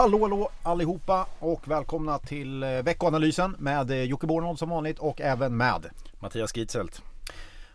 [0.00, 5.20] Hallå hallå allihopa och välkomna till eh, veckoanalysen med eh, Jocke Bornold som vanligt och
[5.20, 7.02] även med Mattias Gitzelt.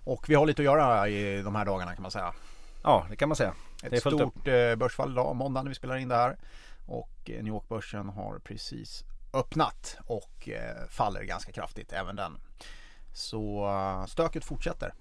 [0.03, 2.33] Och vi har lite att göra i de här dagarna kan man säga.
[2.83, 3.53] Ja, det kan man säga.
[3.83, 4.43] Ett stort upp.
[4.77, 6.37] börsfall idag, måndag när vi spelar in det här.
[6.85, 10.49] Och New York-börsen har precis öppnat och
[10.89, 12.37] faller ganska kraftigt även den.
[13.13, 13.69] Så
[14.07, 14.93] stöket fortsätter.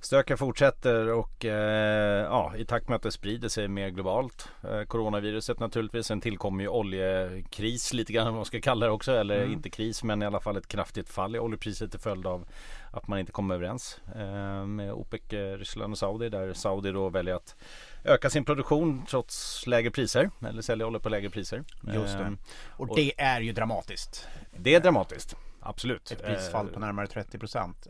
[0.00, 4.48] Stöken fortsätter och eh, ja, i takt med att det sprider sig mer globalt.
[4.64, 6.06] Eh, coronaviruset naturligtvis.
[6.06, 9.12] Sen tillkommer ju oljekris lite grann vad man ska kalla det också.
[9.12, 9.52] Eller mm.
[9.52, 12.46] inte kris men i alla fall ett kraftigt fall i oljepriset till följd av
[12.90, 16.28] att man inte kommer överens eh, med OPEC, eh, Ryssland och Saudi.
[16.28, 17.56] Där Saudi då väljer att
[18.04, 20.30] öka sin produktion trots lägre priser.
[20.48, 21.64] Eller sälja olja på lägre priser.
[21.94, 22.24] Just det.
[22.24, 22.32] Eh,
[22.68, 24.28] och det är ju dramatiskt.
[24.56, 25.36] Det är dramatiskt.
[25.60, 26.10] Absolut.
[26.10, 27.86] Ett prisfall på närmare 30 procent.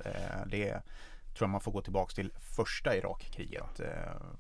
[0.47, 0.83] Det är
[1.41, 3.87] tror jag man får gå tillbaka till första Irakkriget eh,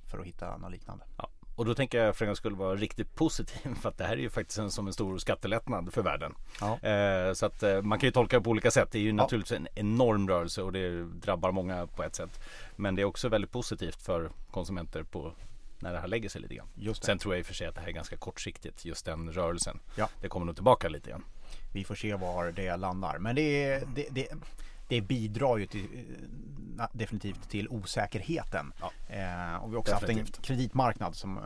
[0.06, 1.04] för att hitta något liknande.
[1.16, 1.28] Ja.
[1.56, 4.12] Och då tänker jag för en gång skulle vara riktigt positiv för att det här
[4.12, 6.34] är ju faktiskt en, som en stor skattelättnad för världen.
[6.60, 6.88] Ja.
[6.88, 8.88] Eh, så att eh, man kan ju tolka det på olika sätt.
[8.92, 9.14] Det är ju ja.
[9.14, 12.40] naturligtvis en enorm rörelse och det drabbar många på ett sätt.
[12.76, 15.32] Men det är också väldigt positivt för konsumenter på
[15.78, 16.68] när det här lägger sig lite grann.
[16.74, 17.06] Just det.
[17.06, 19.32] Sen tror jag i och för sig att det här är ganska kortsiktigt just den
[19.32, 19.80] rörelsen.
[19.96, 20.08] Ja.
[20.20, 21.24] Det kommer nog tillbaka lite grann.
[21.72, 23.18] Vi får se var det landar.
[23.18, 24.28] Men det, det, det,
[24.90, 25.84] det bidrar ju till,
[26.78, 28.72] eh, definitivt till osäkerheten.
[28.80, 28.92] Ja.
[29.08, 30.26] Eh, och vi har också definitivt.
[30.26, 31.42] haft en kreditmarknad som eh,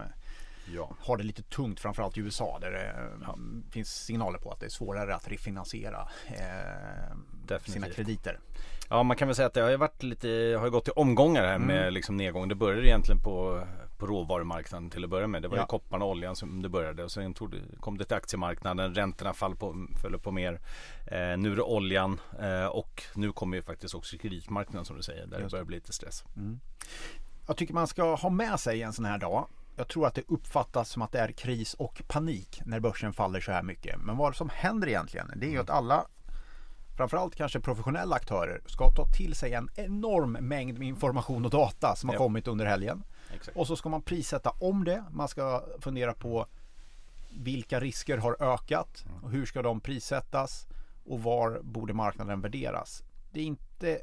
[0.75, 0.91] ja.
[1.01, 3.39] har det lite tungt framförallt i USA där det ja.
[3.71, 8.39] finns signaler på att det är svårare att refinansiera eh, sina krediter.
[8.89, 11.57] Ja man kan väl säga att det har varit lite, har gått i omgångar här
[11.57, 11.69] mm.
[11.69, 12.49] med liksom nedgång.
[12.49, 13.67] Det började egentligen på,
[13.99, 15.43] på råvarumarknaden till att börja med.
[15.43, 15.63] Det var ja.
[15.63, 18.95] ju kopparn och oljan som det började och sen tog det, kom det till aktiemarknaden.
[18.95, 20.61] Räntorna fall på, föll på mer.
[21.07, 25.03] Eh, nu är det oljan eh, och nu kommer ju faktiskt också kreditmarknaden som du
[25.03, 25.51] säger där Just.
[25.51, 26.25] det börjar bli lite stress.
[26.37, 26.61] Mm.
[27.47, 30.23] Jag tycker man ska ha med sig en sån här dag jag tror att det
[30.29, 34.01] uppfattas som att det är kris och panik när börsen faller så här mycket.
[34.01, 36.07] Men vad som händer egentligen det är ju att alla
[36.97, 41.97] framförallt kanske professionella aktörer ska ta till sig en enorm mängd med information och data
[41.97, 42.19] som har ja.
[42.19, 43.05] kommit under helgen.
[43.35, 43.57] Exakt.
[43.57, 45.05] Och så ska man prissätta om det.
[45.11, 46.47] Man ska fundera på
[47.31, 50.67] vilka risker har ökat och hur ska de prissättas
[51.07, 53.03] och var borde marknaden värderas.
[53.33, 54.01] Det är inte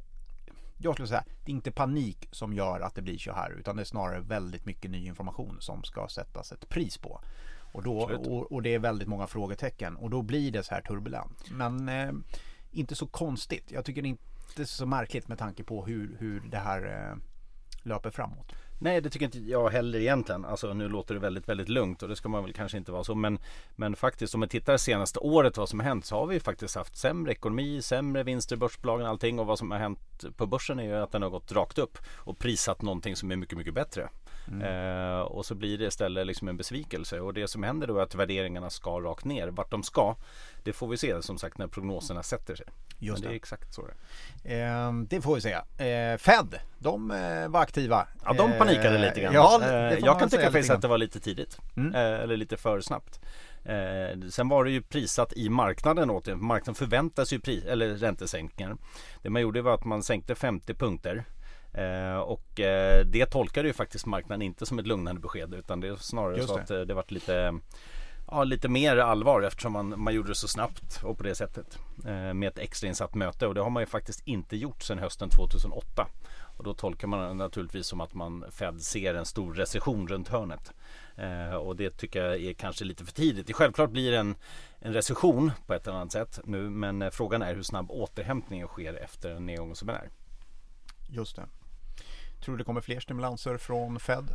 [0.83, 3.75] jag skulle säga, det är inte panik som gör att det blir så här utan
[3.75, 7.21] det är snarare väldigt mycket ny information som ska sättas ett pris på.
[7.73, 10.81] Och, då, och, och det är väldigt många frågetecken och då blir det så här
[10.81, 11.51] turbulent.
[11.51, 12.11] Men eh,
[12.71, 13.71] inte så konstigt.
[13.71, 14.21] Jag tycker det inte
[14.57, 17.17] är så märkligt med tanke på hur, hur det här eh,
[17.83, 18.51] löper framåt.
[18.79, 20.45] Nej det tycker inte jag heller egentligen.
[20.45, 23.03] Alltså nu låter det väldigt väldigt lugnt och det ska man väl kanske inte vara
[23.03, 23.15] så.
[23.15, 23.39] Men,
[23.75, 26.75] men faktiskt om man tittar senaste året vad som har hänt så har vi faktiskt
[26.75, 29.39] haft sämre ekonomi, sämre vinster i börsbolagen och allting.
[29.39, 29.99] Och vad som har hänt
[30.37, 33.35] på börsen är ju att den har gått rakt upp och prissatt någonting som är
[33.35, 34.09] mycket mycket bättre.
[34.47, 34.61] Mm.
[34.61, 38.03] Eh, och så blir det istället liksom en besvikelse och det som händer då är
[38.03, 39.47] att värderingarna ska rakt ner.
[39.47, 40.15] Vart de ska
[40.63, 42.65] det får vi se som sagt när prognoserna sätter sig.
[42.99, 43.87] Just Men det är exakt så
[44.43, 45.53] det eh, Det får vi se.
[45.53, 48.07] Eh, Fed, de eh, var aktiva.
[48.25, 49.33] Ja, de panikade lite grann.
[49.33, 51.57] Ja, eh, jag kan tycka faktiskt att det var lite tidigt.
[51.77, 51.95] Mm.
[51.95, 53.19] Eh, eller lite för snabbt.
[53.65, 56.35] Eh, sen var det ju prissatt i marknaden åt det.
[56.35, 58.77] Marknaden förväntas ju pris, eller räntesänkningar.
[59.21, 61.23] Det man gjorde var att man sänkte 50 punkter.
[61.73, 65.87] Eh, och eh, det tolkade ju faktiskt marknaden inte som ett lugnande besked utan det
[65.87, 66.63] är snarare Just så det.
[66.63, 67.53] att eh, det varit lite
[68.31, 71.79] ja, lite mer allvar eftersom man, man gjorde det så snabbt och på det sättet.
[72.05, 75.29] Eh, med ett extrainsatt möte och det har man ju faktiskt inte gjort sedan hösten
[75.29, 76.07] 2008.
[76.57, 80.73] Och då tolkar man naturligtvis som att man Fed ser en stor recession runt hörnet.
[81.15, 83.47] Eh, och det tycker jag är kanske lite för tidigt.
[83.47, 84.35] Det självklart blir en,
[84.79, 88.67] en recession på ett eller annat sätt nu men eh, frågan är hur snabb återhämtningen
[88.67, 90.09] sker efter en nedgång som den är.
[91.09, 91.45] Just det.
[92.43, 94.25] Tror du det kommer fler stimulanser från Fed?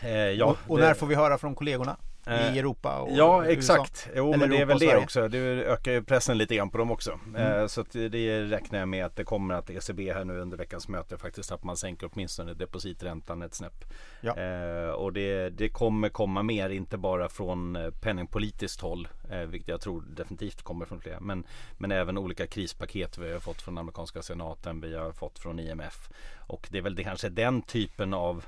[0.00, 0.84] Eh, ja, och, och det...
[0.84, 1.96] när får vi höra från kollegorna?
[2.26, 5.28] I eh, Europa och Ja exakt, jo Eller men det är väl det också.
[5.28, 7.18] Det ökar ju pressen lite grann på dem också.
[7.26, 7.60] Mm.
[7.60, 10.88] Eh, så det räknar jag med att det kommer att ECB här nu under veckans
[10.88, 13.84] möte faktiskt att man sänker åtminstone depositräntan ett snäpp.
[14.20, 14.36] Ja.
[14.36, 19.08] Eh, och det, det kommer komma mer, inte bara från penningpolitiskt håll,
[19.46, 21.20] vilket jag tror definitivt kommer från fler.
[21.20, 21.44] Men,
[21.78, 26.10] men även olika krispaket vi har fått från amerikanska senaten, vi har fått från IMF.
[26.46, 28.44] Och det är väl det kanske den typen av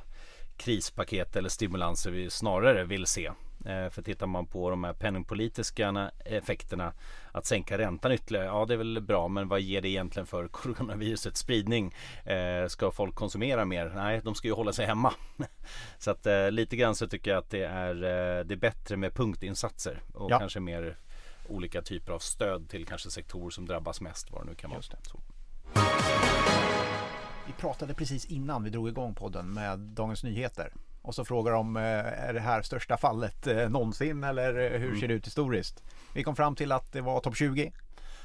[0.56, 3.30] krispaket eller stimulanser vi snarare vill se.
[3.64, 6.92] Eh, för tittar man på de här penningpolitiska effekterna
[7.32, 10.48] att sänka räntan ytterligare, ja det är väl bra men vad ger det egentligen för
[10.52, 11.94] coronavirusets spridning?
[12.24, 13.92] Eh, ska folk konsumera mer?
[13.94, 15.14] Nej, de ska ju hålla sig hemma.
[15.98, 17.94] så att eh, lite grann så tycker jag att det är,
[18.44, 20.38] det är bättre med punktinsatser och ja.
[20.38, 20.96] kanske mer
[21.48, 24.82] olika typer av stöd till kanske sektorer som drabbas mest vad det nu kan vara.
[27.46, 30.72] Vi pratade precis innan vi drog igång podden med Dagens Nyheter
[31.04, 35.00] och så frågar de är det här största fallet någonsin eller hur mm.
[35.00, 35.82] ser det ut historiskt?
[36.14, 37.72] Vi kom fram till att det var topp 20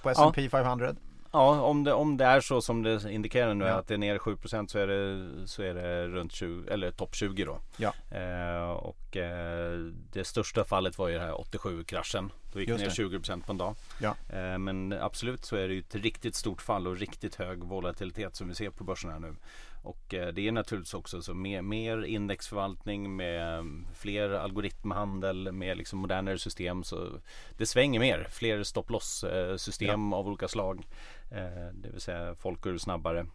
[0.03, 0.49] på S&P ja.
[0.49, 0.95] 500.
[1.31, 3.73] Ja, om det, om det är så som det indikerar nu ja.
[3.73, 7.15] att det är ner 7% så är det, så är det runt 20, eller topp
[7.15, 7.59] 20 då.
[7.77, 7.93] Ja.
[8.17, 9.77] Eh, och eh,
[10.11, 12.31] det största fallet var ju det här 87-kraschen.
[12.53, 13.75] Då gick det ner 20% på en dag.
[14.01, 14.15] Ja.
[14.29, 18.35] Eh, men absolut så är det ju ett riktigt stort fall och riktigt hög volatilitet
[18.35, 19.35] som vi ser på börsen här nu.
[19.83, 23.65] Och eh, det är naturligtvis också så mer, mer indexförvaltning med
[23.95, 26.83] fler algoritmhandel med liksom modernare system.
[26.83, 27.09] Så
[27.57, 28.27] det svänger mer.
[28.31, 30.17] Fler stop loss eh, system ja.
[30.17, 30.87] av olika slag.
[31.31, 33.25] Eh, det vill säga folk går snabbare.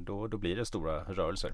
[0.00, 1.52] Då, då blir det stora rörelser.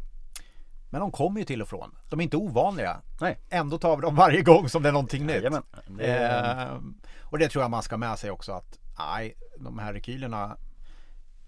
[0.91, 1.97] Men de kommer ju till och från.
[2.09, 3.01] De är inte ovanliga.
[3.21, 3.39] Nej.
[3.51, 5.37] Ändå tar vi dem varje gång som det är någonting nytt.
[5.37, 5.63] Jajamän.
[5.87, 6.73] Det är...
[6.73, 6.79] eh,
[7.21, 10.57] och det tror jag man ska med sig också att nej, de här rekylerna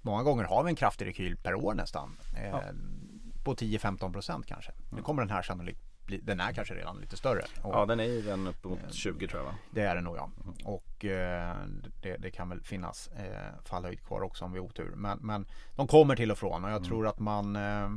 [0.02, 2.16] Många gånger har vi en kraftig rekyl per år nästan.
[2.36, 2.62] Eh, ja.
[3.44, 4.70] På 10-15 procent kanske.
[4.72, 4.96] Mm.
[4.96, 7.42] Nu kommer den här sannolikt bli, den är kanske redan lite större.
[7.62, 9.54] Och, ja den är ju den upp mot 20 tror jag va?
[9.70, 10.30] Det är den nog ja.
[10.44, 10.54] Mm.
[10.64, 11.56] Och eh,
[12.02, 14.92] det, det, kan väl finnas eh, fallhöjd kvar också om vi har otur.
[14.96, 15.46] Men, men
[15.76, 16.88] de kommer till och från och jag mm.
[16.88, 17.88] tror att man eh,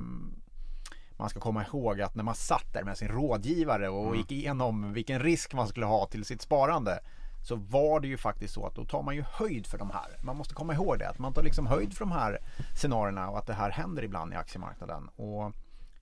[1.17, 4.17] man ska komma ihåg att när man satt där med sin rådgivare och mm.
[4.17, 6.99] gick igenom vilken risk man skulle ha till sitt sparande
[7.43, 10.17] så var det ju faktiskt så att då tar man ju höjd för de här.
[10.23, 12.39] Man måste komma ihåg det, att man tar liksom höjd för de här
[12.75, 15.09] scenarierna och att det här händer ibland i aktiemarknaden.
[15.15, 15.51] Och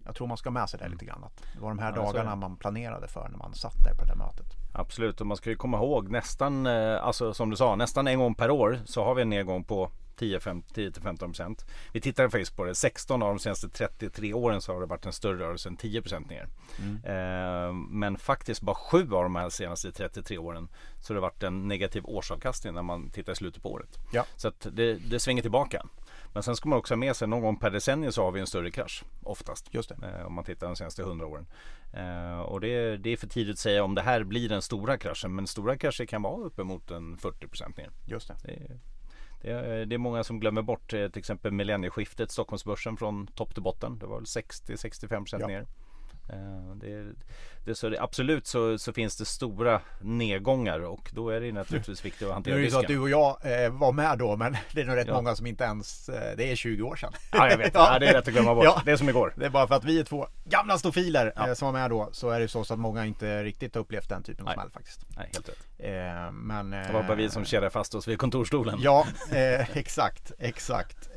[0.06, 1.24] jag tror man ska ha med sig det lite grann.
[1.24, 4.16] Att det var de här dagarna man planerade för när man satt där på det
[4.16, 4.46] mötet.
[4.74, 8.20] Absolut, och man ska ju komma ihåg nästan, eh, alltså som du sa, nästan en
[8.20, 12.76] gång per år så har vi en nedgång på 10-15% Vi tittar faktiskt på det.
[12.76, 16.30] 16 av de senaste 33 åren så har det varit en större rörelse än 10%
[16.30, 16.48] ner.
[16.80, 16.96] Mm.
[17.06, 20.68] Eh, men faktiskt bara 7 av de här senaste 33 åren
[21.02, 24.00] så har det varit en negativ årsavkastning när man tittar i slutet på året.
[24.12, 24.26] Ja.
[24.36, 25.86] Så att det, det svänger tillbaka.
[26.34, 28.40] Men sen ska man också ha med sig någon gång per decennium så har vi
[28.40, 29.74] en större krasch oftast.
[29.74, 29.92] Just.
[29.92, 31.46] Eh, om man tittar de senaste 100 åren.
[31.94, 34.98] Eh, och det, det, är för tidigt att säga om det här blir den stora
[34.98, 35.36] kraschen.
[35.36, 37.90] Men stora krascher kan vara uppemot en 40% ner.
[38.06, 38.36] Just det.
[38.44, 38.80] det
[39.44, 43.54] det är, det är många som glömmer bort eh, till exempel millennieskiftet Stockholmsbörsen från topp
[43.54, 44.00] till botten.
[44.00, 45.48] Det var väl 60-65% ja.
[45.48, 45.68] ner.
[46.30, 47.14] Eh, det,
[47.66, 52.06] det, så det, absolut så, så, finns det stora nedgångar och då är det naturligtvis
[52.06, 52.62] viktigt att hantera risken.
[52.62, 54.86] Det är ju så att du och jag eh, var med då men det är
[54.86, 55.14] nog rätt ja.
[55.14, 57.14] många som inte ens, eh, det är 20 år sedan.
[57.32, 58.00] Ja jag vet, ja.
[58.00, 58.66] det är rätt att glömma bort.
[58.66, 58.82] Ja.
[58.86, 59.34] Det är som igår.
[59.38, 61.48] Det är bara för att vi är två gamla stofiler ja.
[61.48, 64.10] eh, som var med då så är det så, att många inte riktigt har upplevt
[64.10, 65.06] den typen av smäll faktiskt.
[65.18, 65.68] Nej, helt rätt.
[65.78, 68.80] Eh, men, det var bara vi som kedjade fast oss vid kontorstolen.
[68.82, 69.08] Ja,
[69.74, 71.10] exakt, exakt.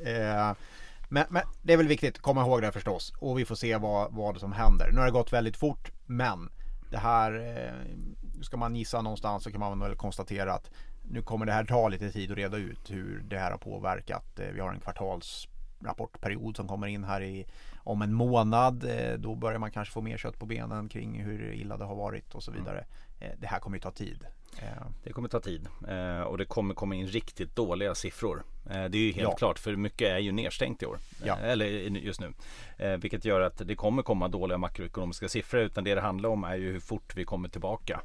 [1.08, 3.76] Men, men, det är väl viktigt att komma ihåg det förstås och vi får se
[3.76, 4.90] vad, vad som händer.
[4.92, 6.48] Nu har det gått väldigt fort men
[6.90, 10.70] det här eh, ska man gissa någonstans så kan man väl konstatera att
[11.02, 14.38] nu kommer det här ta lite tid att reda ut hur det här har påverkat.
[14.38, 18.84] Eh, vi har en kvartalsrapportperiod som kommer in här i, om en månad.
[18.84, 21.96] Eh, då börjar man kanske få mer kött på benen kring hur illa det har
[21.96, 22.62] varit och så mm.
[22.62, 22.84] vidare.
[23.20, 23.36] Mm.
[23.40, 24.26] Det här kommer ju ta tid.
[25.04, 28.44] Det kommer ta tid eh, och det kommer komma in riktigt dåliga siffror.
[28.70, 29.36] Eh, det är ju helt ja.
[29.36, 30.98] klart för mycket är ju nedstängt i år.
[31.24, 31.38] Ja.
[31.38, 32.32] Eh, eller just nu.
[32.98, 36.56] Vilket gör att det kommer komma dåliga makroekonomiska siffror utan det det handlar om är
[36.56, 38.00] ju hur fort vi kommer tillbaka.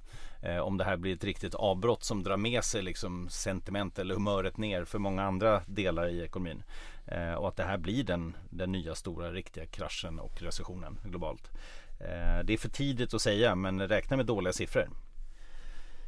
[0.64, 4.58] Om det här blir ett riktigt avbrott som drar med sig liksom sentiment eller humöret
[4.58, 6.64] ner för många andra delar i ekonomin.
[7.38, 11.52] Och att det här blir den, den nya stora riktiga kraschen och recessionen globalt.
[12.44, 14.90] Det är för tidigt att säga men räkna med dåliga siffror.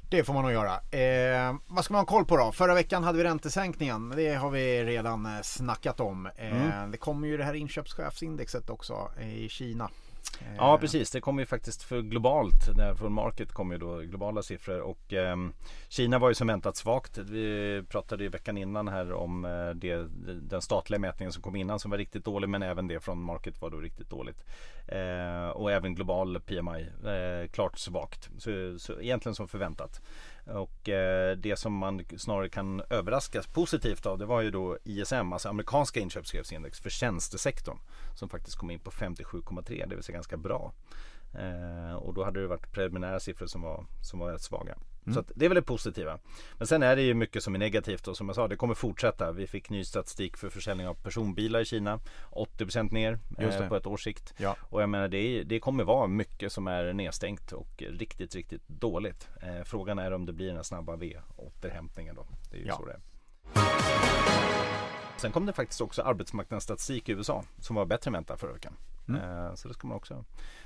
[0.09, 0.73] Det får man nog göra.
[0.73, 2.51] Eh, vad ska man ha koll på då?
[2.51, 4.13] Förra veckan hade vi räntesänkningen.
[4.15, 6.25] Det har vi redan eh, snackat om.
[6.35, 6.91] Eh, mm.
[6.91, 9.89] Det kommer ju det här inköpschefsindexet också i Kina.
[10.57, 12.75] Ja precis, det kommer ju faktiskt för globalt.
[12.75, 15.37] Där från Market kommer ju då globala siffror och eh,
[15.89, 17.17] Kina var ju som väntat svagt.
[17.17, 20.07] Vi pratade ju veckan innan här om eh, det,
[20.41, 23.61] den statliga mätningen som kom innan som var riktigt dålig men även det från Market
[23.61, 24.43] var då riktigt dåligt.
[24.87, 28.29] Eh, och även global PMI eh, klart svagt.
[28.37, 30.01] Så, så egentligen som förväntat.
[30.45, 35.33] Och eh, det som man snarare kan överraskas positivt av det var ju då ISM,
[35.33, 37.77] alltså amerikanska inköpschefsindex för tjänstesektorn.
[38.15, 40.73] Som faktiskt kom in på 57,3, det vill säga ganska bra.
[41.33, 44.77] Eh, och då hade det varit preliminära siffror som var, som var rätt svaga.
[45.05, 45.13] Mm.
[45.13, 46.19] Så det är väl det positiva.
[46.57, 48.73] Men sen är det ju mycket som är negativt och som jag sa, det kommer
[48.73, 49.31] fortsätta.
[49.31, 51.99] Vi fick ny statistik för försäljning av personbilar i Kina.
[52.31, 54.33] 80% ner eh, på ett års sikt.
[54.37, 54.55] Ja.
[54.61, 59.29] Och jag menar det, det kommer vara mycket som är nedstängt och riktigt, riktigt dåligt.
[59.41, 62.27] Eh, frågan är om det blir den här snabba V-återhämtningen då.
[62.51, 62.77] Det är ju ja.
[62.77, 62.99] så det är.
[65.17, 68.73] Sen kom det faktiskt också arbetsmarknadsstatistik i USA som var bättre än väntat förra veckan.
[69.09, 69.21] Mm.
[69.21, 70.25] Eh, så det ska man också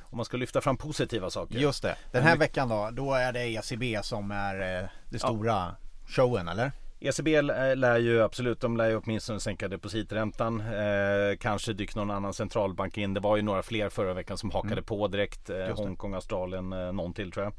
[0.09, 1.59] om man ska lyfta fram positiva saker.
[1.59, 1.95] Just det.
[2.11, 5.75] Den här veckan då, då är det ECB som är eh, det stora ja.
[6.07, 6.71] showen eller?
[6.99, 10.59] ECB lär ju absolut, de lär ju åtminstone sänka depositräntan.
[10.59, 13.13] Eh, kanske dyker någon annan centralbank in.
[13.13, 14.83] Det var ju några fler förra veckan som hakade mm.
[14.83, 15.49] på direkt.
[15.49, 17.53] Eh, Hongkong, Australien, eh, någon till tror jag.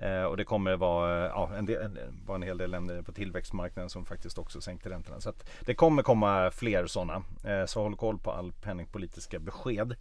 [0.00, 3.12] Eh, och det kommer vara eh, ja, en, del, var en hel del länder på
[3.12, 5.20] tillväxtmarknaden som faktiskt också sänkte räntorna.
[5.20, 7.22] Så det kommer komma fler sådana.
[7.44, 9.96] Eh, så håll koll på all penningpolitiska besked.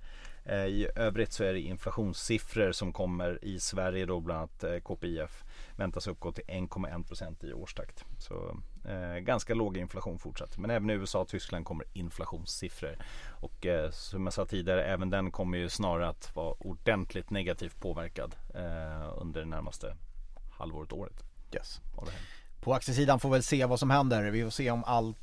[0.46, 4.80] Eh, I övrigt så är det inflationssiffror som kommer i Sverige då bland annat eh,
[4.80, 5.44] KPIF
[5.76, 8.06] väntas uppgå till 1,1% i årstakt.
[8.18, 10.58] Så eh, ganska låg inflation fortsatt.
[10.58, 12.98] Men även i USA och Tyskland kommer inflationssiffror.
[13.30, 17.80] Och eh, som jag sa tidigare, även den kommer ju snarare att vara ordentligt negativt
[17.80, 19.96] påverkad eh, under det närmaste
[20.52, 21.24] halvåret, året.
[21.56, 21.82] Yes.
[22.62, 24.32] På aktiesidan får vi väl se vad som händer.
[24.32, 25.18] Vi får se om allt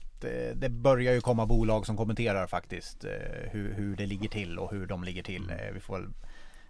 [0.54, 3.10] det börjar ju komma bolag som kommenterar faktiskt eh,
[3.50, 5.44] hur, hur det ligger till och hur de ligger till.
[5.44, 5.58] Mm.
[5.58, 6.08] Eh, vi får väl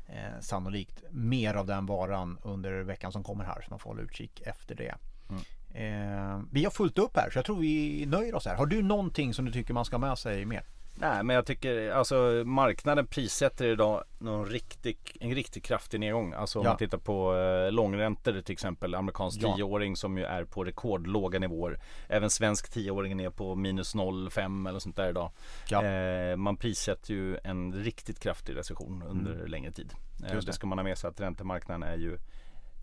[0.06, 4.02] eh, sannolikt mer av den varan under veckan som kommer här så man får hålla
[4.02, 4.95] utkik efter det.
[5.28, 5.42] Mm.
[5.75, 8.54] Eh, vi har fullt upp här så jag tror vi nöjer oss här.
[8.54, 10.64] Har du någonting som du tycker man ska ha med sig mer?
[10.99, 16.33] Nej men jag tycker alltså marknaden prissätter idag någon riktig, en riktigt kraftig nedgång.
[16.33, 16.71] Alltså om ja.
[16.71, 18.95] man tittar på eh, långräntor till exempel.
[18.95, 19.57] Amerikansk ja.
[19.57, 21.81] tioåring som ju är på rekordlåga nivåer.
[22.09, 25.31] Även svensk tioåring är på minus 0,5 eller sånt där idag.
[25.69, 25.85] Ja.
[25.85, 29.47] Eh, man prissätter ju en riktigt kraftig recession under mm.
[29.47, 29.93] längre tid.
[30.25, 30.41] Eh, det.
[30.41, 32.19] det ska man ha med sig att räntemarknaden är ju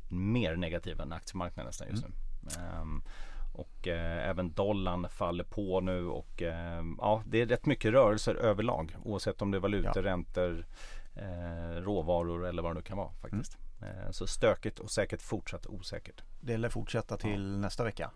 [0.10, 2.16] mer negativ än aktiemarknaden nästan just mm.
[2.42, 2.50] nu.
[2.82, 3.04] Um,
[3.54, 8.36] och eh, även dollarn faller på nu och eh, ja, det är rätt mycket rörelser
[8.36, 8.96] överlag.
[9.04, 10.04] Oavsett om det är valutor, ja.
[10.04, 10.66] räntor,
[11.16, 13.58] eh, råvaror eller vad det nu kan vara faktiskt.
[13.82, 14.14] Mm.
[14.14, 16.24] så stökigt och säkert fortsatt osäkert.
[16.42, 17.58] Det lär fortsätta till ja.
[17.58, 18.12] nästa vecka.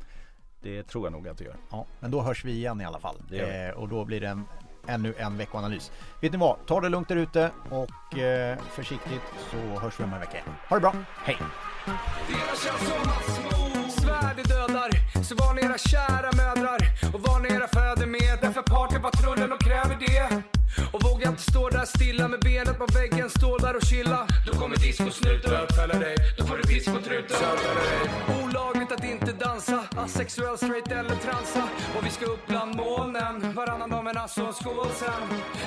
[0.62, 1.56] Det tror jag nog att det gör.
[1.72, 3.15] Ja, men då hörs vi igen i alla fall.
[3.32, 4.46] Eh, och då blir det en,
[4.88, 5.91] ännu en veckoanalys.
[6.22, 6.58] Vet ni vad?
[6.67, 10.44] Ta det lugnt där ute och eh, försiktigt så hörs vi om en vecka.
[10.70, 11.38] Ha det bra, hej!
[14.48, 14.89] Dödar.
[15.27, 16.80] Så var ni era kära mödrar
[17.13, 20.44] och var ni era fäder med Därför partypatrullen och kräver det.
[20.94, 24.27] Och våga inte stå där stilla med benet på väggen, stå där och chilla.
[24.48, 27.38] Då kommer discosnuten bötfälla dig, då får du discotruten
[28.44, 31.63] Olagligt att inte dansa, asexuell, straight eller transa.
[31.96, 35.24] Och vi ska upp bland molnen, varannan dag med alltså skål sen.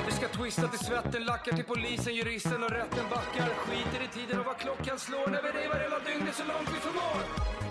[0.06, 3.48] Vi ska twista till svetten, lackar till polisen, juristen och rätten backar.
[3.64, 5.26] Skiter i tiden och vad klockan slår.
[5.30, 7.69] När vi revar hela dygnet så långt vi förmår.